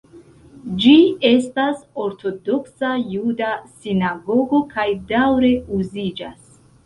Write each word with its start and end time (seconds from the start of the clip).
Ĝi 0.83 0.93
estas 1.31 1.83
ortodoksa 2.05 2.89
juda 3.17 3.51
sinagogo 3.83 4.63
kaj 4.75 4.87
daŭre 5.13 5.53
uziĝas. 5.81 6.41